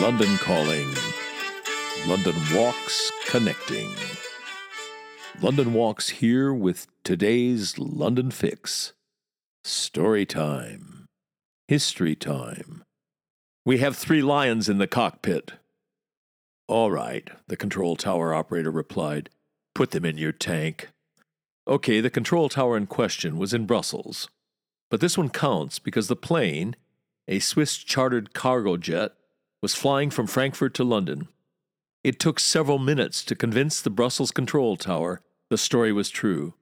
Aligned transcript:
London 0.00 0.36
Calling. 0.36 0.88
London 2.06 2.36
Walks 2.54 3.10
Connecting. 3.26 3.90
London 5.42 5.74
Walks 5.74 6.08
here 6.08 6.54
with 6.54 6.86
today's 7.02 7.80
London 7.80 8.30
Fix. 8.30 8.92
Story 9.64 10.24
time. 10.24 11.06
History 11.66 12.14
time. 12.14 12.84
We 13.66 13.78
have 13.78 13.96
three 13.96 14.22
lions 14.22 14.68
in 14.68 14.78
the 14.78 14.86
cockpit. 14.86 15.54
All 16.68 16.92
right, 16.92 17.28
the 17.48 17.56
control 17.56 17.96
tower 17.96 18.32
operator 18.32 18.70
replied. 18.70 19.30
Put 19.74 19.90
them 19.90 20.04
in 20.04 20.16
your 20.16 20.32
tank. 20.32 20.90
Okay, 21.66 22.00
the 22.00 22.08
control 22.08 22.48
tower 22.48 22.76
in 22.76 22.86
question 22.86 23.36
was 23.36 23.52
in 23.52 23.66
Brussels. 23.66 24.28
But 24.90 25.00
this 25.00 25.18
one 25.18 25.30
counts 25.30 25.80
because 25.80 26.06
the 26.06 26.14
plane, 26.14 26.76
a 27.26 27.40
Swiss 27.40 27.76
chartered 27.78 28.32
cargo 28.32 28.76
jet, 28.76 29.12
was 29.62 29.74
flying 29.74 30.10
from 30.10 30.26
Frankfurt 30.26 30.74
to 30.74 30.84
London. 30.84 31.28
It 32.04 32.20
took 32.20 32.38
several 32.38 32.78
minutes 32.78 33.24
to 33.24 33.34
convince 33.34 33.80
the 33.80 33.90
Brussels 33.90 34.30
control 34.30 34.76
tower 34.76 35.20
the 35.50 35.58
story 35.58 35.92
was 35.92 36.10
true. 36.10 36.54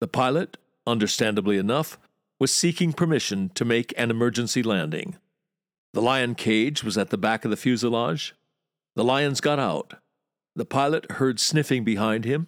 The 0.00 0.08
pilot, 0.08 0.56
understandably 0.86 1.56
enough, 1.58 1.98
was 2.38 2.52
seeking 2.52 2.92
permission 2.92 3.50
to 3.54 3.64
make 3.64 3.92
an 3.96 4.10
emergency 4.10 4.62
landing. 4.62 5.16
The 5.92 6.02
lion 6.02 6.34
cage 6.34 6.84
was 6.84 6.96
at 6.96 7.10
the 7.10 7.18
back 7.18 7.44
of 7.44 7.50
the 7.50 7.56
fuselage. 7.56 8.34
The 8.96 9.04
lions 9.04 9.40
got 9.40 9.58
out. 9.58 9.94
The 10.54 10.64
pilot 10.64 11.12
heard 11.12 11.40
sniffing 11.40 11.84
behind 11.84 12.24
him. 12.24 12.46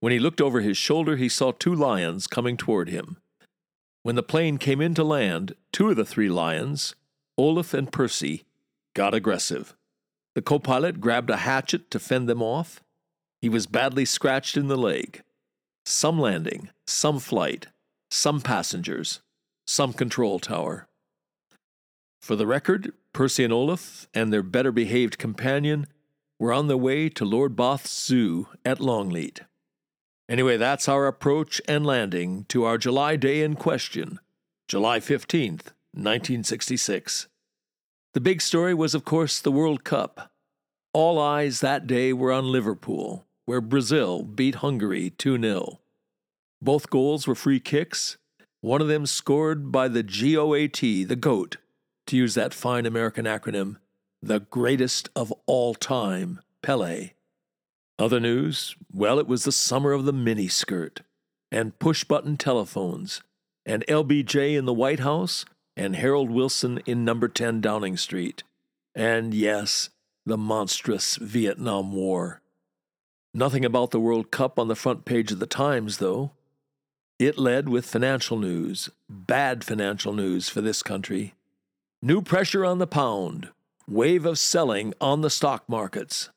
When 0.00 0.12
he 0.12 0.18
looked 0.18 0.40
over 0.40 0.60
his 0.60 0.76
shoulder, 0.76 1.16
he 1.16 1.28
saw 1.28 1.52
two 1.52 1.74
lions 1.74 2.26
coming 2.26 2.56
toward 2.56 2.88
him. 2.88 3.16
When 4.02 4.14
the 4.14 4.22
plane 4.22 4.58
came 4.58 4.80
in 4.80 4.94
to 4.94 5.04
land, 5.04 5.54
two 5.72 5.90
of 5.90 5.96
the 5.96 6.04
three 6.04 6.28
lions, 6.28 6.94
Olaf 7.36 7.74
and 7.74 7.90
Percy, 7.90 8.44
got 8.96 9.14
aggressive. 9.14 9.76
The 10.34 10.42
co 10.42 10.58
pilot 10.58 11.00
grabbed 11.02 11.28
a 11.28 11.36
hatchet 11.36 11.90
to 11.90 12.00
fend 12.00 12.28
them 12.28 12.42
off. 12.42 12.82
He 13.42 13.48
was 13.50 13.66
badly 13.66 14.06
scratched 14.06 14.56
in 14.56 14.68
the 14.68 14.76
leg. 14.76 15.22
Some 15.84 16.18
landing, 16.18 16.70
some 16.86 17.20
flight, 17.20 17.66
some 18.10 18.40
passengers, 18.40 19.20
some 19.66 19.92
control 19.92 20.38
tower. 20.38 20.88
For 22.22 22.36
the 22.36 22.46
record, 22.46 22.92
Percy 23.12 23.44
and 23.44 23.52
Olaf 23.52 24.08
and 24.14 24.32
their 24.32 24.42
better 24.42 24.72
behaved 24.72 25.18
companion 25.18 25.86
were 26.38 26.52
on 26.52 26.66
their 26.66 26.76
way 26.76 27.10
to 27.10 27.24
Lord 27.24 27.54
Bath's 27.54 28.06
zoo 28.06 28.48
at 28.64 28.80
Longleat. 28.80 29.42
Anyway, 30.26 30.56
that's 30.56 30.88
our 30.88 31.06
approach 31.06 31.60
and 31.68 31.84
landing 31.84 32.46
to 32.48 32.64
our 32.64 32.78
July 32.78 33.16
day 33.16 33.42
in 33.42 33.56
question, 33.56 34.18
July 34.66 35.00
15th, 35.00 35.72
1966. 35.92 37.28
The 38.16 38.20
big 38.22 38.40
story 38.40 38.72
was, 38.72 38.94
of 38.94 39.04
course, 39.04 39.40
the 39.40 39.52
World 39.52 39.84
Cup. 39.84 40.32
All 40.94 41.20
eyes 41.20 41.60
that 41.60 41.86
day 41.86 42.14
were 42.14 42.32
on 42.32 42.50
Liverpool, 42.50 43.26
where 43.44 43.60
Brazil 43.60 44.22
beat 44.22 44.54
Hungary 44.54 45.10
2 45.10 45.38
0. 45.38 45.80
Both 46.62 46.88
goals 46.88 47.26
were 47.26 47.34
free 47.34 47.60
kicks, 47.60 48.16
one 48.62 48.80
of 48.80 48.88
them 48.88 49.04
scored 49.04 49.70
by 49.70 49.88
the 49.88 50.02
GOAT, 50.02 50.80
the 50.80 51.14
GOAT, 51.14 51.58
to 52.06 52.16
use 52.16 52.34
that 52.36 52.54
fine 52.54 52.86
American 52.86 53.26
acronym, 53.26 53.76
the 54.22 54.40
greatest 54.40 55.10
of 55.14 55.30
all 55.44 55.74
time, 55.74 56.40
Pele. 56.62 57.10
Other 57.98 58.18
news? 58.18 58.76
Well, 58.90 59.18
it 59.18 59.26
was 59.26 59.44
the 59.44 59.52
summer 59.52 59.92
of 59.92 60.06
the 60.06 60.14
miniskirt, 60.14 61.00
and 61.52 61.78
push 61.78 62.02
button 62.02 62.38
telephones, 62.38 63.20
and 63.66 63.84
LBJ 63.88 64.56
in 64.56 64.64
the 64.64 64.72
White 64.72 65.00
House, 65.00 65.44
and 65.76 65.96
Harold 65.96 66.30
Wilson 66.30 66.80
in 66.86 67.04
number 67.04 67.28
10 67.28 67.60
Downing 67.60 67.96
Street, 67.96 68.42
and 68.94 69.34
yes, 69.34 69.90
the 70.24 70.38
monstrous 70.38 71.16
Vietnam 71.16 71.92
War. 71.92 72.40
Nothing 73.34 73.64
about 73.64 73.90
the 73.90 74.00
World 74.00 74.30
Cup 74.30 74.58
on 74.58 74.68
the 74.68 74.74
front 74.74 75.04
page 75.04 75.30
of 75.30 75.38
the 75.38 75.46
Times, 75.46 75.98
though. 75.98 76.32
It 77.18 77.38
led 77.38 77.68
with 77.68 77.86
financial 77.86 78.38
news, 78.38 78.88
bad 79.08 79.62
financial 79.62 80.12
news 80.12 80.48
for 80.48 80.60
this 80.60 80.82
country. 80.82 81.34
New 82.02 82.22
pressure 82.22 82.64
on 82.64 82.78
the 82.78 82.86
pound, 82.86 83.50
wave 83.88 84.26
of 84.26 84.38
selling 84.38 84.94
on 85.00 85.20
the 85.20 85.30
stock 85.30 85.68
markets. 85.68 86.30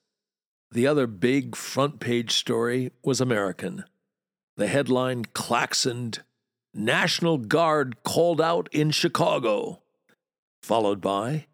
The 0.71 0.85
other 0.85 1.07
big 1.07 1.55
front 1.55 1.99
page 1.99 2.31
story 2.31 2.91
was 3.03 3.19
American. 3.19 3.85
The 4.55 4.67
headline 4.67 5.25
claxoned 5.25 6.19
National 6.73 7.37
Guard 7.37 8.03
called 8.03 8.39
out 8.39 8.69
in 8.71 8.91
Chicago, 8.91 9.81
followed 10.61 11.01
by, 11.01 11.47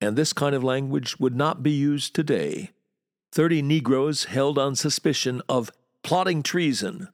and 0.00 0.16
this 0.16 0.32
kind 0.32 0.54
of 0.54 0.64
language 0.64 1.18
would 1.18 1.34
not 1.34 1.62
be 1.62 1.70
used 1.70 2.14
today 2.14 2.70
30 3.32 3.62
Negroes 3.62 4.24
held 4.24 4.58
on 4.58 4.74
suspicion 4.74 5.40
of 5.48 5.70
plotting 6.02 6.42
treason. 6.42 7.08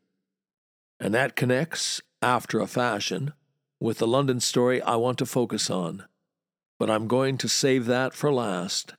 And 0.98 1.14
that 1.14 1.36
connects, 1.36 2.00
after 2.22 2.58
a 2.58 2.66
fashion, 2.66 3.34
with 3.80 3.98
the 3.98 4.06
London 4.06 4.40
story 4.40 4.80
I 4.80 4.96
want 4.96 5.18
to 5.18 5.26
focus 5.26 5.68
on. 5.68 6.04
But 6.78 6.90
I'm 6.90 7.06
going 7.06 7.36
to 7.38 7.48
save 7.48 7.84
that 7.86 8.14
for 8.14 8.32
last. 8.32 8.94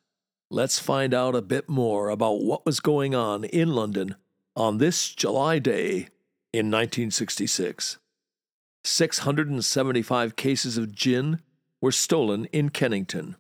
Let's 0.52 0.78
find 0.78 1.14
out 1.14 1.36
a 1.36 1.42
bit 1.42 1.68
more 1.68 2.10
about 2.10 2.44
what 2.44 2.66
was 2.66 2.80
going 2.80 3.16
on 3.16 3.44
in 3.46 3.74
London 3.74 4.16
on 4.56 4.78
this 4.78 5.10
July 5.10 5.58
day 5.60 6.10
in 6.54 6.72
1966. 6.72 7.98
675 8.88 10.36
cases 10.36 10.78
of 10.78 10.94
gin 10.94 11.42
were 11.82 11.92
stolen 11.92 12.46
in 12.46 12.70
Kennington. 12.70 13.36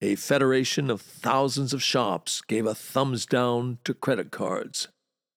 A 0.00 0.16
federation 0.16 0.90
of 0.90 1.00
thousands 1.00 1.72
of 1.72 1.82
shops 1.82 2.40
gave 2.40 2.66
a 2.66 2.74
thumbs 2.74 3.26
down 3.26 3.78
to 3.84 3.94
credit 3.94 4.30
cards. 4.30 4.88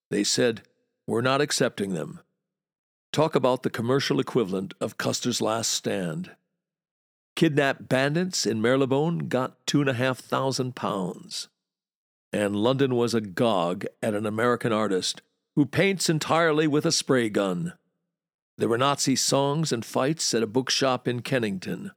They 0.09 0.23
said, 0.23 0.61
We're 1.05 1.21
not 1.21 1.41
accepting 1.41 1.93
them. 1.93 2.19
Talk 3.11 3.35
about 3.35 3.63
the 3.63 3.69
commercial 3.69 4.19
equivalent 4.19 4.73
of 4.81 4.97
Custer's 4.97 5.41
last 5.41 5.71
stand. 5.71 6.31
Kidnapped 7.35 7.87
bandits 7.87 8.45
in 8.45 8.61
Marylebone 8.61 9.27
got 9.27 9.65
two 9.67 9.81
and 9.81 9.89
a 9.89 9.93
half 9.93 10.19
thousand 10.19 10.75
pounds. 10.75 11.47
And 12.33 12.55
London 12.55 12.95
was 12.95 13.13
agog 13.13 13.85
at 14.01 14.13
an 14.13 14.25
American 14.25 14.71
artist 14.71 15.21
who 15.55 15.65
paints 15.65 16.09
entirely 16.09 16.67
with 16.67 16.85
a 16.85 16.91
spray 16.91 17.29
gun. 17.29 17.73
There 18.57 18.69
were 18.69 18.77
Nazi 18.77 19.15
songs 19.15 19.71
and 19.71 19.83
fights 19.83 20.33
at 20.33 20.43
a 20.43 20.47
bookshop 20.47 21.07
in 21.07 21.21
Kennington. 21.21 21.91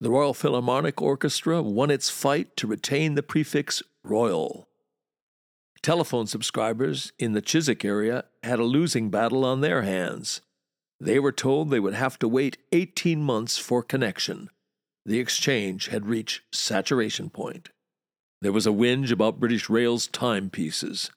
The 0.00 0.10
Royal 0.10 0.34
Philharmonic 0.34 1.00
Orchestra 1.02 1.62
won 1.62 1.90
its 1.90 2.10
fight 2.10 2.56
to 2.58 2.66
retain 2.66 3.14
the 3.14 3.22
prefix 3.22 3.82
Royal. 4.04 4.68
Telephone 5.82 6.26
subscribers 6.26 7.12
in 7.18 7.32
the 7.32 7.42
Chiswick 7.42 7.84
area 7.84 8.24
had 8.42 8.58
a 8.58 8.64
losing 8.64 9.10
battle 9.10 9.44
on 9.44 9.60
their 9.60 9.82
hands. 9.82 10.40
They 11.00 11.18
were 11.18 11.32
told 11.32 11.70
they 11.70 11.80
would 11.80 11.94
have 11.94 12.18
to 12.20 12.28
wait 12.28 12.56
18 12.72 13.22
months 13.22 13.58
for 13.58 13.82
connection. 13.82 14.50
The 15.04 15.18
exchange 15.18 15.88
had 15.88 16.06
reached 16.06 16.42
saturation 16.52 17.30
point. 17.30 17.68
There 18.40 18.52
was 18.52 18.66
a 18.66 18.70
whinge 18.70 19.10
about 19.10 19.40
British 19.40 19.68
Rail's 19.68 20.06
timepieces. 20.06 21.10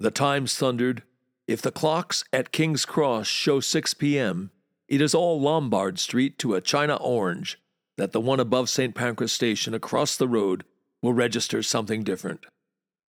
The 0.00 0.10
Times 0.10 0.56
thundered 0.56 1.02
If 1.48 1.62
the 1.62 1.72
clocks 1.72 2.24
at 2.30 2.52
King's 2.52 2.84
Cross 2.84 3.26
show 3.26 3.60
6 3.60 3.94
p.m., 3.94 4.50
it 4.86 5.00
is 5.00 5.14
all 5.14 5.40
Lombard 5.40 5.98
Street 5.98 6.38
to 6.40 6.54
a 6.54 6.60
China 6.60 6.96
Orange 6.96 7.58
that 7.96 8.12
the 8.12 8.20
one 8.20 8.38
above 8.38 8.68
St. 8.68 8.94
Pancras 8.94 9.32
Station 9.32 9.72
across 9.72 10.14
the 10.14 10.28
road 10.28 10.64
will 11.00 11.14
register 11.14 11.62
something 11.62 12.02
different. 12.02 12.44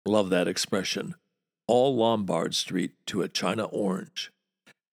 Love 0.07 0.31
that 0.31 0.47
expression. 0.47 1.17
All 1.67 1.97
Lombard 1.97 2.55
Street 2.55 2.93
to 3.07 3.23
a 3.23 3.29
China 3.29 3.65
Orange. 3.65 4.31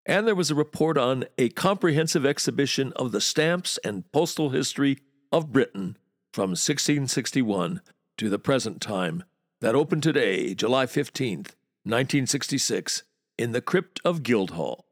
And 0.04 0.26
there 0.26 0.34
was 0.34 0.50
a 0.50 0.56
report 0.56 0.98
on 0.98 1.26
a 1.38 1.50
comprehensive 1.50 2.26
exhibition 2.26 2.92
of 2.96 3.12
the 3.12 3.22
stamps 3.22 3.78
and 3.84 4.12
postal 4.12 4.50
history 4.50 4.98
of 5.32 5.52
Britain 5.52 5.96
from 6.34 6.52
1661 6.52 7.82
to 8.18 8.30
the 8.30 8.40
present 8.40 8.82
time 8.82 9.24
that 9.62 9.76
opened 9.76 10.02
today, 10.02 10.56
July 10.56 10.88
15th, 10.88 11.54
1966, 11.84 13.04
in 13.38 13.52
the 13.52 13.62
crypt 13.62 14.00
of 14.04 14.24
Guildhall. 14.24 14.86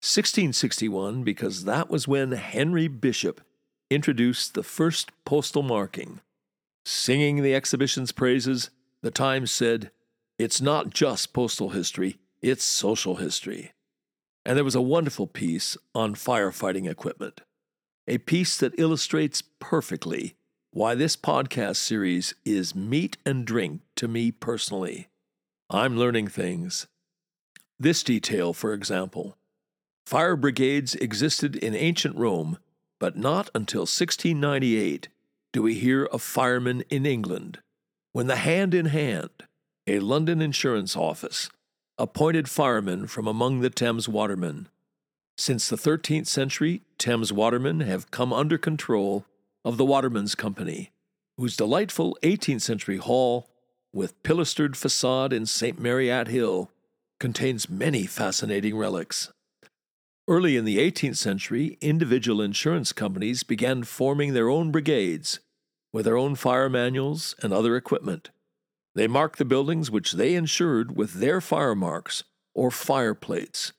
1661 0.00 1.24
because 1.24 1.64
that 1.64 1.90
was 1.90 2.06
when 2.06 2.32
Henry 2.32 2.86
Bishop 2.86 3.40
introduced 3.90 4.54
the 4.54 4.62
first 4.62 5.10
postal 5.24 5.62
marking. 5.62 6.20
Singing 6.84 7.42
the 7.42 7.54
exhibition's 7.54 8.12
praises, 8.12 8.70
the 9.02 9.10
Times 9.10 9.50
said, 9.50 9.90
It's 10.38 10.60
not 10.60 10.90
just 10.90 11.32
postal 11.32 11.70
history, 11.70 12.18
it's 12.40 12.64
social 12.64 13.16
history. 13.16 13.72
And 14.44 14.56
there 14.56 14.64
was 14.64 14.76
a 14.76 14.80
wonderful 14.80 15.26
piece 15.26 15.76
on 15.94 16.14
firefighting 16.14 16.88
equipment, 16.88 17.40
a 18.06 18.18
piece 18.18 18.56
that 18.58 18.78
illustrates 18.78 19.42
perfectly 19.58 20.36
why 20.70 20.94
this 20.94 21.16
podcast 21.16 21.76
series 21.76 22.34
is 22.44 22.74
meat 22.74 23.16
and 23.26 23.44
drink 23.44 23.80
to 23.96 24.06
me 24.06 24.30
personally. 24.30 25.08
I'm 25.70 25.98
learning 25.98 26.28
things. 26.28 26.86
This 27.80 28.02
detail, 28.02 28.52
for 28.52 28.72
example 28.72 29.36
fire 30.06 30.36
brigades 30.36 30.94
existed 30.94 31.54
in 31.56 31.74
ancient 31.74 32.16
Rome 32.16 32.58
but 32.98 33.16
not 33.16 33.50
until 33.54 33.82
1698 33.82 35.08
do 35.52 35.62
we 35.62 35.74
hear 35.74 36.04
of 36.04 36.22
firemen 36.22 36.82
in 36.90 37.04
England 37.04 37.60
when 38.12 38.26
the 38.26 38.36
hand 38.36 38.74
in 38.74 38.86
hand, 38.86 39.30
a 39.86 40.00
London 40.00 40.42
insurance 40.42 40.96
office, 40.96 41.50
appointed 41.98 42.48
firemen 42.48 43.06
from 43.06 43.26
among 43.26 43.60
the 43.60 43.70
Thames 43.70 44.08
watermen. 44.08 44.68
Since 45.36 45.68
the 45.68 45.76
13th 45.76 46.26
century, 46.26 46.82
Thames 46.98 47.32
watermen 47.32 47.80
have 47.80 48.10
come 48.10 48.32
under 48.32 48.58
control 48.58 49.24
of 49.64 49.76
the 49.76 49.84
Watermen's 49.84 50.34
Company, 50.34 50.90
whose 51.36 51.56
delightful 51.56 52.18
18th 52.22 52.62
century 52.62 52.96
hall, 52.96 53.48
with 53.92 54.20
pilastered 54.22 54.76
facade 54.76 55.32
in 55.32 55.46
St. 55.46 55.78
Mary 55.78 56.10
at 56.10 56.28
Hill, 56.28 56.70
contains 57.18 57.68
many 57.68 58.06
fascinating 58.06 58.76
relics. 58.76 59.32
Early 60.26 60.56
in 60.56 60.64
the 60.64 60.78
18th 60.78 61.16
century, 61.16 61.78
individual 61.80 62.42
insurance 62.42 62.92
companies 62.92 63.42
began 63.42 63.84
forming 63.84 64.34
their 64.34 64.48
own 64.48 64.70
brigades 64.70 65.40
with 65.92 66.04
their 66.04 66.18
own 66.18 66.34
fire 66.34 66.68
manuals 66.68 67.34
and 67.42 67.52
other 67.52 67.76
equipment. 67.76 68.30
They 68.94 69.06
marked 69.06 69.38
the 69.38 69.44
buildings 69.44 69.90
which 69.90 70.12
they 70.12 70.34
insured 70.34 70.96
with 70.96 71.14
their 71.14 71.40
fire 71.40 71.74
marks 71.74 72.24
or 72.54 72.70
fire 72.70 73.14
plates, 73.14 73.72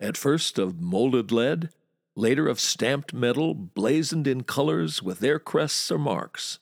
at 0.00 0.16
first 0.16 0.58
of 0.58 0.80
molded 0.80 1.32
lead, 1.32 1.70
later 2.14 2.46
of 2.46 2.60
stamped 2.60 3.12
metal 3.12 3.54
blazoned 3.54 4.26
in 4.26 4.42
colors 4.42 5.02
with 5.02 5.20
their 5.20 5.38
crests 5.38 5.90
or 5.90 5.98
marks. 5.98 6.58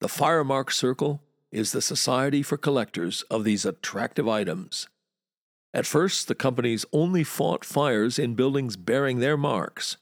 The 0.00 0.08
Fire 0.08 0.44
Mark 0.44 0.70
Circle 0.70 1.22
is 1.50 1.72
the 1.72 1.82
society 1.82 2.42
for 2.42 2.56
collectors 2.56 3.22
of 3.30 3.44
these 3.44 3.64
attractive 3.64 4.28
items. 4.28 4.88
At 5.78 5.86
first, 5.86 6.26
the 6.26 6.34
companies 6.34 6.84
only 6.92 7.22
fought 7.22 7.64
fires 7.64 8.18
in 8.18 8.34
buildings 8.34 8.74
bearing 8.74 9.20
their 9.20 9.36
marks, 9.36 9.96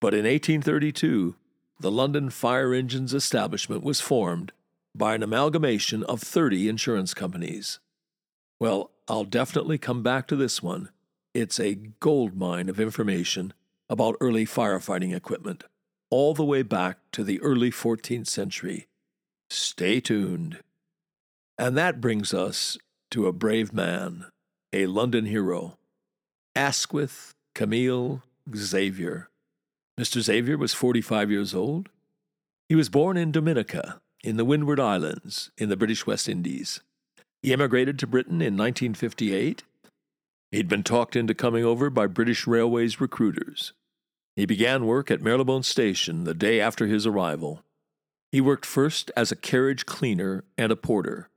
but 0.00 0.14
in 0.14 0.24
1832, 0.24 1.36
the 1.78 1.92
London 1.92 2.28
Fire 2.28 2.74
Engines 2.74 3.14
Establishment 3.14 3.84
was 3.84 4.00
formed 4.00 4.50
by 4.96 5.14
an 5.14 5.22
amalgamation 5.22 6.02
of 6.02 6.20
30 6.20 6.68
insurance 6.68 7.14
companies. 7.14 7.78
Well, 8.58 8.90
I'll 9.06 9.22
definitely 9.22 9.78
come 9.78 10.02
back 10.02 10.26
to 10.26 10.34
this 10.34 10.60
one. 10.60 10.88
It's 11.32 11.60
a 11.60 11.76
gold 11.76 12.36
mine 12.36 12.68
of 12.68 12.80
information 12.80 13.52
about 13.88 14.16
early 14.20 14.44
firefighting 14.44 15.14
equipment, 15.14 15.62
all 16.10 16.34
the 16.34 16.44
way 16.44 16.62
back 16.62 16.98
to 17.12 17.22
the 17.22 17.40
early 17.42 17.70
14th 17.70 18.26
century. 18.26 18.88
Stay 19.48 20.00
tuned. 20.00 20.58
And 21.56 21.76
that 21.76 22.00
brings 22.00 22.34
us 22.34 22.76
to 23.12 23.28
a 23.28 23.32
brave 23.32 23.72
man, 23.72 24.26
a 24.72 24.86
London 24.86 25.26
hero, 25.26 25.76
Asquith 26.56 27.34
Camille 27.54 28.22
Xavier. 28.54 29.28
Mr. 30.00 30.20
Xavier 30.20 30.56
was 30.56 30.72
45 30.72 31.30
years 31.30 31.54
old. 31.54 31.90
He 32.68 32.74
was 32.74 32.88
born 32.88 33.16
in 33.16 33.32
Dominica, 33.32 34.00
in 34.24 34.36
the 34.36 34.44
Windward 34.44 34.80
Islands, 34.80 35.50
in 35.58 35.68
the 35.68 35.76
British 35.76 36.06
West 36.06 36.28
Indies. 36.28 36.80
He 37.42 37.52
emigrated 37.52 37.98
to 37.98 38.06
Britain 38.06 38.40
in 38.40 38.56
1958. 38.56 39.62
He'd 40.50 40.68
been 40.68 40.82
talked 40.82 41.16
into 41.16 41.34
coming 41.34 41.64
over 41.64 41.90
by 41.90 42.06
British 42.06 42.46
Railways 42.46 43.00
recruiters. 43.00 43.72
He 44.36 44.46
began 44.46 44.86
work 44.86 45.10
at 45.10 45.20
Marylebone 45.20 45.62
Station 45.62 46.24
the 46.24 46.34
day 46.34 46.60
after 46.60 46.86
his 46.86 47.06
arrival. 47.06 47.62
He 48.30 48.40
worked 48.40 48.64
first 48.64 49.10
as 49.14 49.30
a 49.30 49.36
carriage 49.36 49.84
cleaner 49.84 50.44
and 50.56 50.72
a 50.72 50.76
porter. 50.76 51.28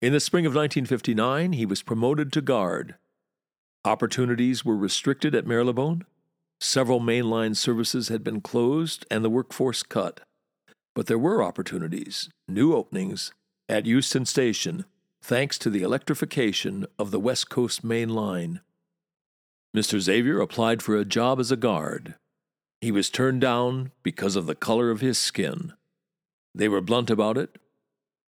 In 0.00 0.14
the 0.14 0.20
spring 0.20 0.46
of 0.46 0.54
1959, 0.54 1.52
he 1.52 1.66
was 1.66 1.82
promoted 1.82 2.32
to 2.32 2.40
guard. 2.40 2.94
Opportunities 3.84 4.64
were 4.64 4.76
restricted 4.76 5.34
at 5.34 5.46
Marylebone. 5.46 6.06
Several 6.58 7.00
mainline 7.00 7.54
services 7.54 8.08
had 8.08 8.24
been 8.24 8.40
closed 8.40 9.04
and 9.10 9.22
the 9.22 9.30
workforce 9.30 9.82
cut. 9.82 10.20
But 10.94 11.06
there 11.06 11.18
were 11.18 11.42
opportunities, 11.42 12.30
new 12.48 12.74
openings, 12.74 13.32
at 13.68 13.84
Euston 13.84 14.24
Station, 14.24 14.86
thanks 15.22 15.58
to 15.58 15.68
the 15.68 15.82
electrification 15.82 16.86
of 16.98 17.10
the 17.10 17.20
West 17.20 17.50
Coast 17.50 17.84
Main 17.84 18.08
Line. 18.08 18.60
Mr. 19.76 20.00
Xavier 20.00 20.40
applied 20.40 20.82
for 20.82 20.96
a 20.96 21.04
job 21.04 21.38
as 21.38 21.52
a 21.52 21.56
guard. 21.56 22.14
He 22.80 22.90
was 22.90 23.10
turned 23.10 23.42
down 23.42 23.92
because 24.02 24.34
of 24.34 24.46
the 24.46 24.54
color 24.54 24.90
of 24.90 25.02
his 25.02 25.18
skin. 25.18 25.74
They 26.54 26.68
were 26.68 26.80
blunt 26.80 27.10
about 27.10 27.36
it. 27.36 27.58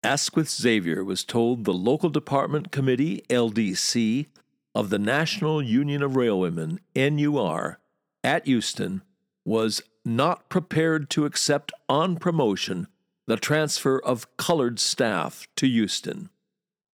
Asquith 0.04 0.48
Xavier 0.48 1.04
was 1.04 1.22
told 1.24 1.64
the 1.64 1.72
local 1.72 2.10
department 2.10 2.72
committee, 2.72 3.22
LDC, 3.30 4.26
of 4.74 4.90
the 4.90 4.98
National 4.98 5.62
Union 5.62 6.02
of 6.02 6.12
Railwaymen, 6.12 6.78
NUR, 6.96 7.78
at 8.24 8.46
Euston 8.46 9.02
was 9.44 9.82
not 10.04 10.48
prepared 10.48 11.08
to 11.10 11.24
accept 11.24 11.72
on 11.88 12.16
promotion 12.16 12.88
the 13.26 13.36
transfer 13.36 13.98
of 13.98 14.36
colored 14.36 14.80
staff 14.80 15.46
to 15.56 15.66
Euston. 15.66 16.30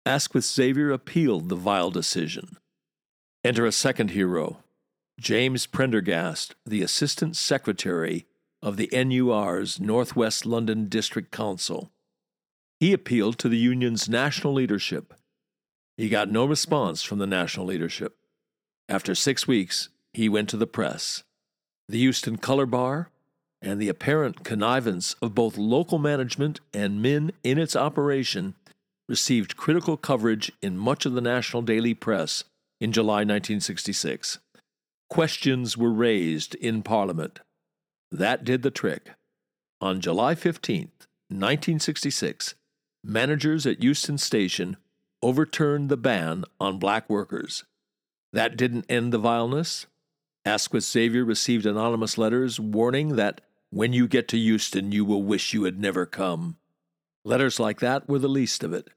Asquith 0.05 0.45
Xavier 0.45 0.91
appealed 0.91 1.49
the 1.49 1.55
vile 1.55 1.91
decision. 1.91 2.57
Enter 3.43 3.65
a 3.65 3.71
second 3.71 4.11
hero, 4.11 4.59
James 5.19 5.65
Prendergast, 5.65 6.55
the 6.65 6.81
Assistant 6.81 7.35
Secretary 7.35 8.25
of 8.61 8.77
the 8.77 8.89
NUR's 8.93 9.79
Northwest 9.79 10.45
London 10.45 10.87
District 10.87 11.31
Council. 11.31 11.91
He 12.83 12.91
appealed 12.91 13.39
to 13.39 13.47
the 13.47 13.57
union's 13.57 14.09
national 14.09 14.51
leadership. 14.51 15.13
He 15.95 16.09
got 16.09 16.29
no 16.29 16.43
response 16.43 17.01
from 17.01 17.17
the 17.17 17.25
national 17.25 17.65
leadership. 17.65 18.17
After 18.89 19.15
six 19.15 19.47
weeks, 19.47 19.87
he 20.11 20.27
went 20.27 20.49
to 20.49 20.57
the 20.57 20.67
press 20.67 21.23
the 21.87 21.97
Euston 21.97 22.35
Color 22.35 22.65
Bar, 22.65 23.09
and 23.61 23.79
the 23.79 23.87
apparent 23.87 24.43
connivance 24.43 25.15
of 25.21 25.33
both 25.33 25.57
local 25.57 25.97
management 25.97 26.59
and 26.73 27.01
men 27.01 27.31
in 27.41 27.57
its 27.57 27.73
operation 27.73 28.53
received 29.07 29.55
critical 29.55 29.95
coverage 29.95 30.51
in 30.61 30.77
much 30.77 31.05
of 31.05 31.13
the 31.13 31.21
national 31.21 31.61
daily 31.61 31.93
press 31.93 32.43
in 32.81 32.91
July 32.91 33.23
1966. 33.23 34.39
Questions 35.09 35.77
were 35.77 35.93
raised 35.93 36.53
in 36.55 36.83
Parliament. 36.83 37.39
That 38.11 38.43
did 38.43 38.61
the 38.61 38.71
trick. 38.71 39.11
On 39.79 40.01
July 40.01 40.35
15, 40.35 40.91
1966, 41.29 42.55
managers 43.03 43.65
at 43.65 43.83
Euston 43.83 44.17
Station 44.17 44.77
overturned 45.21 45.89
the 45.89 45.97
ban 45.97 46.45
on 46.59 46.79
black 46.79 47.09
workers. 47.09 47.63
That 48.31 48.57
didn't 48.57 48.85
end 48.89 49.13
the 49.13 49.17
vileness. 49.17 49.85
Asquith 50.45 50.83
Xavier 50.83 51.23
received 51.23 51.65
anonymous 51.65 52.17
letters 52.17 52.59
warning 52.59 53.15
that 53.15 53.41
when 53.69 53.93
you 53.93 54.07
get 54.07 54.27
to 54.29 54.37
Euston, 54.37 54.91
you 54.91 55.05
will 55.05 55.23
wish 55.23 55.53
you 55.53 55.63
had 55.63 55.79
never 55.79 56.05
come. 56.05 56.57
Letters 57.23 57.59
like 57.59 57.79
that 57.79 58.07
were 58.09 58.19
the 58.19 58.27
least 58.27 58.63
of 58.63 58.73
it. 58.73 58.89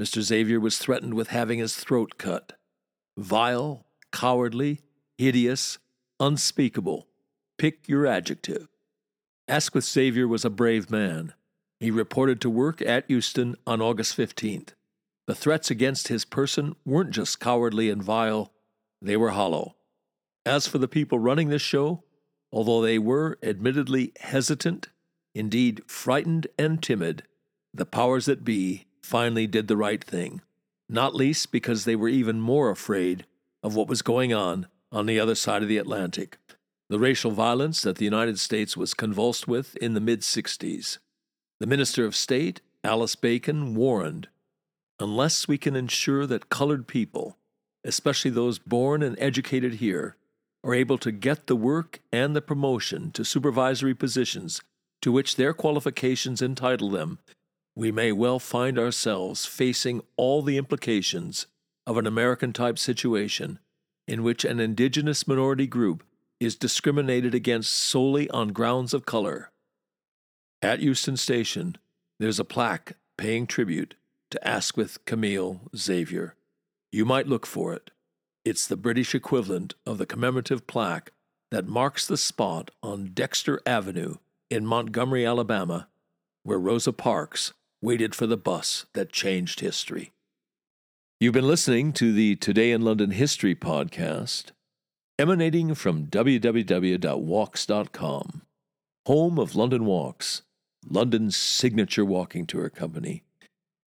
Mr. 0.00 0.22
Xavier 0.22 0.60
was 0.60 0.78
threatened 0.78 1.14
with 1.14 1.28
having 1.28 1.58
his 1.58 1.76
throat 1.76 2.16
cut. 2.16 2.54
Vile, 3.16 3.84
cowardly, 4.10 4.80
hideous, 5.18 5.78
unspeakable. 6.18 7.06
Pick 7.58 7.88
your 7.88 8.06
adjective. 8.06 8.68
Asquith 9.48 9.84
Xavier 9.84 10.26
was 10.26 10.44
a 10.44 10.50
brave 10.50 10.90
man. 10.90 11.34
He 11.82 11.90
reported 11.90 12.40
to 12.40 12.48
work 12.48 12.80
at 12.80 13.10
Euston 13.10 13.56
on 13.66 13.82
August 13.82 14.16
15th. 14.16 14.68
The 15.26 15.34
threats 15.34 15.68
against 15.68 16.06
his 16.06 16.24
person 16.24 16.76
weren't 16.86 17.10
just 17.10 17.40
cowardly 17.40 17.90
and 17.90 18.00
vile, 18.00 18.52
they 19.00 19.16
were 19.16 19.30
hollow. 19.30 19.74
As 20.46 20.68
for 20.68 20.78
the 20.78 20.86
people 20.86 21.18
running 21.18 21.48
this 21.48 21.60
show, 21.60 22.04
although 22.52 22.82
they 22.82 23.00
were 23.00 23.36
admittedly 23.42 24.12
hesitant, 24.20 24.90
indeed 25.34 25.82
frightened 25.88 26.46
and 26.56 26.80
timid, 26.80 27.24
the 27.74 27.84
powers 27.84 28.26
that 28.26 28.44
be 28.44 28.86
finally 29.02 29.48
did 29.48 29.66
the 29.66 29.76
right 29.76 30.04
thing, 30.04 30.40
not 30.88 31.16
least 31.16 31.50
because 31.50 31.84
they 31.84 31.96
were 31.96 32.08
even 32.08 32.40
more 32.40 32.70
afraid 32.70 33.26
of 33.60 33.74
what 33.74 33.88
was 33.88 34.02
going 34.02 34.32
on 34.32 34.68
on 34.92 35.06
the 35.06 35.18
other 35.18 35.34
side 35.34 35.62
of 35.62 35.68
the 35.68 35.78
Atlantic, 35.78 36.38
the 36.88 37.00
racial 37.00 37.32
violence 37.32 37.80
that 37.80 37.96
the 37.96 38.04
United 38.04 38.38
States 38.38 38.76
was 38.76 38.94
convulsed 38.94 39.48
with 39.48 39.74
in 39.78 39.94
the 39.94 40.00
mid 40.00 40.20
60s. 40.20 40.98
The 41.62 41.68
Minister 41.68 42.04
of 42.04 42.16
State, 42.16 42.60
Alice 42.82 43.14
Bacon, 43.14 43.76
warned 43.76 44.26
unless 44.98 45.46
we 45.46 45.58
can 45.58 45.76
ensure 45.76 46.26
that 46.26 46.48
colored 46.48 46.88
people, 46.88 47.38
especially 47.84 48.32
those 48.32 48.58
born 48.58 49.00
and 49.00 49.16
educated 49.20 49.74
here, 49.74 50.16
are 50.64 50.74
able 50.74 50.98
to 50.98 51.12
get 51.12 51.46
the 51.46 51.54
work 51.54 52.00
and 52.12 52.34
the 52.34 52.42
promotion 52.42 53.12
to 53.12 53.24
supervisory 53.24 53.94
positions 53.94 54.60
to 55.02 55.12
which 55.12 55.36
their 55.36 55.54
qualifications 55.54 56.42
entitle 56.42 56.90
them, 56.90 57.20
we 57.76 57.92
may 57.92 58.10
well 58.10 58.40
find 58.40 58.76
ourselves 58.76 59.46
facing 59.46 60.02
all 60.16 60.42
the 60.42 60.56
implications 60.56 61.46
of 61.86 61.96
an 61.96 62.08
American 62.08 62.52
type 62.52 62.76
situation 62.76 63.60
in 64.08 64.24
which 64.24 64.44
an 64.44 64.58
indigenous 64.58 65.28
minority 65.28 65.68
group 65.68 66.02
is 66.40 66.56
discriminated 66.56 67.36
against 67.36 67.70
solely 67.70 68.28
on 68.30 68.48
grounds 68.48 68.92
of 68.92 69.06
color. 69.06 69.51
At 70.64 70.78
Euston 70.78 71.16
Station, 71.16 71.76
there's 72.20 72.38
a 72.38 72.44
plaque 72.44 72.92
paying 73.18 73.48
tribute 73.48 73.96
to 74.30 74.46
Asquith 74.46 75.04
Camille 75.06 75.62
Xavier. 75.76 76.36
You 76.92 77.04
might 77.04 77.26
look 77.26 77.46
for 77.46 77.74
it. 77.74 77.90
It's 78.44 78.68
the 78.68 78.76
British 78.76 79.12
equivalent 79.12 79.74
of 79.84 79.98
the 79.98 80.06
commemorative 80.06 80.68
plaque 80.68 81.10
that 81.50 81.66
marks 81.66 82.06
the 82.06 82.16
spot 82.16 82.70
on 82.80 83.10
Dexter 83.12 83.60
Avenue 83.66 84.18
in 84.50 84.64
Montgomery, 84.64 85.26
Alabama, 85.26 85.88
where 86.44 86.60
Rosa 86.60 86.92
Parks 86.92 87.52
waited 87.82 88.14
for 88.14 88.28
the 88.28 88.36
bus 88.36 88.86
that 88.94 89.10
changed 89.12 89.58
history. 89.58 90.12
You've 91.18 91.34
been 91.34 91.48
listening 91.48 91.92
to 91.94 92.12
the 92.12 92.36
Today 92.36 92.70
in 92.70 92.82
London 92.82 93.10
History 93.10 93.56
podcast, 93.56 94.52
emanating 95.18 95.74
from 95.74 96.06
www.walks.com, 96.06 96.42
home 99.06 99.38
of 99.40 99.56
London 99.56 99.84
Walks, 99.84 100.42
London's 100.88 101.36
signature 101.36 102.04
walking 102.04 102.46
tour 102.46 102.68
company, 102.68 103.22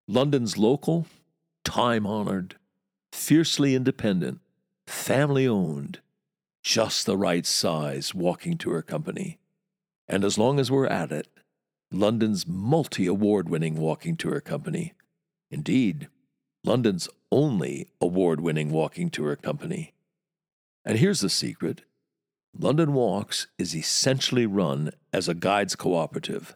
London's 0.08 0.58
local, 0.58 1.08
time 1.64 2.06
honored, 2.06 2.56
fiercely 3.12 3.76
independent, 3.76 4.40
family 4.88 5.48
owned, 5.48 6.00
just 6.64 7.06
the 7.06 7.18
right 7.18 7.46
size 7.46 8.14
walking 8.14 8.58
tour 8.58 8.82
company. 8.82 9.38
And 10.08 10.24
as 10.24 10.38
long 10.38 10.60
as 10.60 10.72
we're 10.72 10.88
at 10.88 11.12
it, 11.12 11.28
London's 11.92 12.48
multi 12.48 13.06
award 13.06 13.50
winning 13.50 13.76
walking 13.76 14.16
tour 14.16 14.42
company. 14.42 14.94
Indeed, 15.52 16.08
London's 16.64 17.08
only 17.32 17.88
award 18.02 18.42
winning 18.42 18.72
walking 18.72 19.10
tour 19.10 19.36
company. 19.36 19.94
And 20.84 20.98
here's 20.98 21.22
the 21.22 21.30
secret 21.30 21.82
London 22.58 22.94
Walks 22.94 23.48
is 23.58 23.76
essentially 23.76 24.46
run 24.46 24.92
as 25.12 25.28
a 25.28 25.34
guides 25.34 25.76
cooperative. 25.76 26.56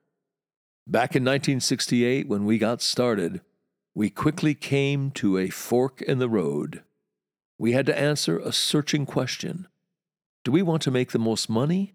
Back 0.91 1.15
in 1.15 1.23
1968, 1.23 2.27
when 2.27 2.43
we 2.43 2.57
got 2.57 2.81
started, 2.81 3.39
we 3.95 4.09
quickly 4.09 4.53
came 4.53 5.09
to 5.11 5.37
a 5.37 5.47
fork 5.47 6.01
in 6.01 6.19
the 6.19 6.27
road. 6.27 6.83
We 7.57 7.71
had 7.71 7.85
to 7.85 7.97
answer 7.97 8.37
a 8.37 8.51
searching 8.51 9.05
question 9.05 9.69
Do 10.43 10.51
we 10.51 10.61
want 10.61 10.81
to 10.81 10.91
make 10.91 11.13
the 11.13 11.17
most 11.17 11.49
money? 11.49 11.93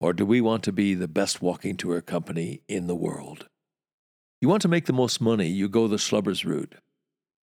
Or 0.00 0.12
do 0.12 0.26
we 0.26 0.40
want 0.40 0.64
to 0.64 0.72
be 0.72 0.94
the 0.94 1.06
best 1.06 1.40
walking 1.40 1.76
tour 1.76 2.00
company 2.00 2.62
in 2.66 2.88
the 2.88 2.96
world? 2.96 3.46
You 4.40 4.48
want 4.48 4.62
to 4.62 4.68
make 4.68 4.86
the 4.86 4.92
most 4.92 5.20
money, 5.20 5.46
you 5.46 5.68
go 5.68 5.86
the 5.86 5.94
Schlubbers 5.94 6.44
route. 6.44 6.74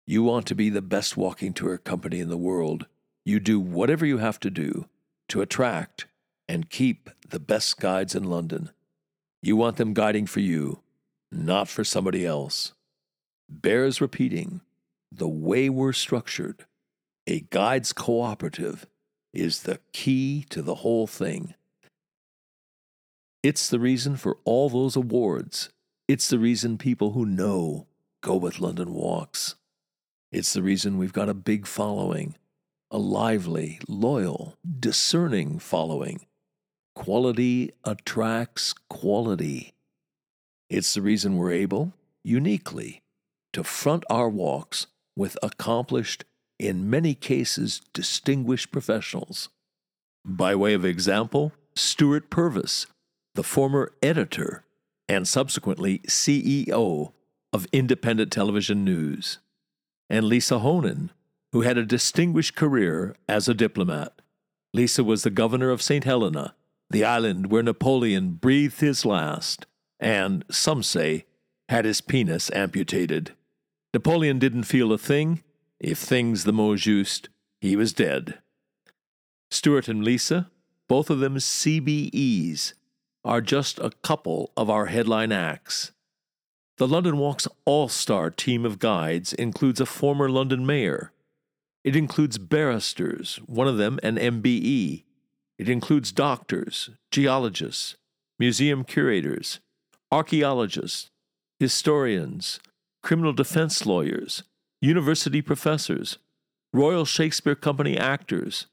You 0.05 0.23
want 0.23 0.45
to 0.47 0.55
be 0.55 0.69
the 0.69 0.81
best 0.81 1.15
walking 1.15 1.53
tour 1.53 1.77
company 1.77 2.19
in 2.19 2.27
the 2.27 2.35
world. 2.35 2.85
You 3.23 3.39
do 3.39 3.61
whatever 3.61 4.05
you 4.05 4.17
have 4.17 4.41
to 4.41 4.49
do 4.49 4.89
to 5.29 5.41
attract 5.41 6.07
and 6.49 6.69
keep 6.69 7.09
the 7.29 7.39
best 7.39 7.79
guides 7.79 8.13
in 8.13 8.23
London. 8.25 8.71
You 9.41 9.55
want 9.55 9.77
them 9.77 9.93
guiding 9.93 10.25
for 10.25 10.41
you, 10.41 10.79
not 11.31 11.67
for 11.67 11.83
somebody 11.83 12.25
else. 12.25 12.73
Bears 13.49 14.01
repeating 14.01 14.61
the 15.11 15.27
way 15.27 15.69
we're 15.69 15.93
structured, 15.93 16.65
a 17.25 17.41
guides 17.49 17.93
cooperative, 17.93 18.85
is 19.33 19.63
the 19.63 19.79
key 19.93 20.45
to 20.49 20.61
the 20.61 20.75
whole 20.75 21.07
thing. 21.07 21.53
It's 23.41 23.69
the 23.69 23.79
reason 23.79 24.17
for 24.17 24.37
all 24.43 24.69
those 24.69 24.95
awards. 24.95 25.69
It's 26.07 26.29
the 26.29 26.39
reason 26.39 26.77
people 26.77 27.11
who 27.11 27.25
know 27.25 27.87
go 28.21 28.35
with 28.35 28.59
London 28.59 28.93
Walks. 28.93 29.55
It's 30.31 30.53
the 30.53 30.61
reason 30.61 30.97
we've 30.97 31.13
got 31.13 31.29
a 31.29 31.33
big 31.33 31.65
following, 31.65 32.35
a 32.91 32.97
lively, 32.97 33.79
loyal, 33.87 34.57
discerning 34.79 35.59
following. 35.59 36.25
Quality 36.99 37.71
attracts 37.85 38.73
quality. 38.89 39.73
It's 40.69 40.93
the 40.93 41.01
reason 41.01 41.37
we're 41.37 41.53
able, 41.53 41.93
uniquely, 42.25 43.03
to 43.53 43.63
front 43.63 44.03
our 44.09 44.27
walks 44.27 44.87
with 45.15 45.37
accomplished, 45.41 46.25
in 46.59 46.89
many 46.89 47.15
cases, 47.15 47.79
distinguished 47.93 48.73
professionals. 48.73 49.47
By 50.25 50.55
way 50.55 50.73
of 50.73 50.83
example, 50.83 51.53
Stuart 51.73 52.29
Purvis, 52.29 52.85
the 53.33 53.43
former 53.43 53.93
editor 54.03 54.65
and 55.07 55.25
subsequently 55.25 55.99
CEO 55.99 57.13
of 57.53 57.65
Independent 57.71 58.29
Television 58.29 58.83
News 58.83 59.39
and 60.09 60.25
Lisa 60.25 60.59
Honan, 60.59 61.11
who 61.53 61.61
had 61.61 61.77
a 61.77 61.85
distinguished 61.85 62.57
career 62.57 63.15
as 63.29 63.47
a 63.47 63.53
diplomat. 63.53 64.21
Lisa 64.73 65.01
was 65.01 65.23
the 65.23 65.29
governor 65.29 65.69
of 65.69 65.81
St. 65.81 66.03
Helena, 66.03 66.55
the 66.89 67.03
island 67.03 67.51
where 67.51 67.63
Napoleon 67.63 68.31
breathed 68.31 68.81
his 68.81 69.05
last, 69.05 69.65
and, 69.99 70.43
some 70.49 70.81
say, 70.83 71.25
had 71.69 71.85
his 71.85 72.01
penis 72.01 72.49
amputated. 72.51 73.33
Napoleon 73.93 74.39
didn't 74.39 74.63
feel 74.63 74.91
a 74.91 74.97
thing. 74.97 75.43
If 75.79 75.99
things 75.99 76.43
the 76.43 76.53
mot 76.53 76.77
juste, 76.77 77.29
he 77.61 77.75
was 77.75 77.93
dead. 77.93 78.39
Stuart 79.51 79.87
and 79.87 80.03
Lisa, 80.03 80.49
both 80.87 81.09
of 81.09 81.19
them 81.19 81.35
CBEs, 81.35 82.73
are 83.23 83.41
just 83.41 83.79
a 83.79 83.91
couple 84.01 84.51
of 84.57 84.69
our 84.69 84.87
headline 84.87 85.31
acts. 85.31 85.91
The 86.77 86.87
London 86.87 87.17
Walk's 87.17 87.47
all 87.65 87.89
star 87.89 88.29
team 88.29 88.65
of 88.65 88.79
guides 88.79 89.33
includes 89.33 89.81
a 89.81 89.85
former 89.85 90.29
London 90.29 90.65
mayor. 90.65 91.11
It 91.83 91.95
includes 91.95 92.37
barristers, 92.37 93.37
one 93.45 93.67
of 93.67 93.77
them 93.77 93.99
an 94.01 94.15
MBE. 94.15 95.03
It 95.59 95.67
includes 95.67 96.13
doctors, 96.13 96.89
geologists, 97.11 97.97
museum 98.39 98.85
curators, 98.85 99.59
archaeologists, 100.09 101.11
historians, 101.59 102.61
criminal 103.03 103.33
defense 103.33 103.85
lawyers, 103.85 104.43
university 104.81 105.41
professors, 105.41 106.17
Royal 106.71 107.03
Shakespeare 107.03 107.55
Company 107.55 107.97
actors, 107.97 108.67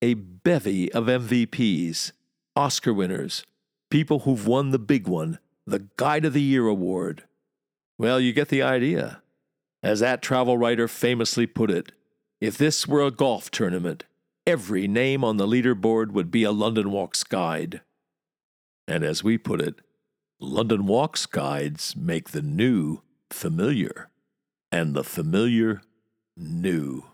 a 0.00 0.14
bevy 0.14 0.90
of 0.92 1.06
MVPs, 1.06 2.12
Oscar 2.56 2.94
winners, 2.94 3.44
people 3.90 4.20
who've 4.20 4.46
won 4.46 4.70
the 4.70 4.78
big 4.78 5.06
one, 5.06 5.38
the 5.66 5.88
Guide 5.98 6.24
of 6.24 6.32
the 6.32 6.40
Year 6.40 6.66
award. 6.66 7.24
Well, 7.98 8.18
you 8.18 8.32
get 8.32 8.48
the 8.48 8.62
idea. 8.62 9.20
As 9.82 10.00
that 10.00 10.22
travel 10.22 10.56
writer 10.56 10.88
famously 10.88 11.46
put 11.46 11.70
it, 11.70 11.92
if 12.40 12.56
this 12.56 12.88
were 12.88 13.02
a 13.02 13.10
golf 13.10 13.50
tournament, 13.50 14.04
every 14.50 14.88
name 14.88 15.22
on 15.22 15.36
the 15.36 15.46
leaderboard 15.46 16.10
would 16.10 16.30
be 16.30 16.42
a 16.42 16.50
London 16.50 16.90
Walks 16.90 17.22
guide. 17.22 17.82
And 18.88 19.04
as 19.04 19.22
we 19.22 19.38
put 19.38 19.60
it, 19.60 19.76
London 20.40 20.86
Walks 20.86 21.24
guides 21.24 21.94
make 21.94 22.30
the 22.30 22.42
new 22.42 23.02
familiar, 23.30 24.08
and 24.72 24.92
the 24.92 25.04
familiar 25.04 25.82
new. 26.36 27.04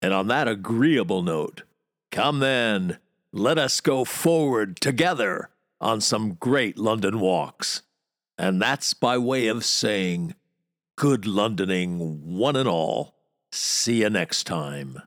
And 0.00 0.14
on 0.14 0.28
that 0.28 0.46
agreeable 0.46 1.22
note, 1.22 1.64
come 2.12 2.38
then, 2.38 2.98
let 3.32 3.58
us 3.58 3.80
go 3.80 4.04
forward 4.04 4.80
together 4.80 5.50
on 5.80 6.00
some 6.00 6.34
great 6.34 6.78
London 6.78 7.18
walks. 7.18 7.82
And 8.38 8.62
that's 8.62 8.94
by 8.94 9.18
way 9.18 9.48
of 9.48 9.64
saying, 9.64 10.36
good 10.96 11.22
Londoning, 11.22 12.20
one 12.22 12.54
and 12.54 12.68
all. 12.68 13.16
See 13.50 14.02
you 14.02 14.10
next 14.10 14.44
time. 14.44 15.02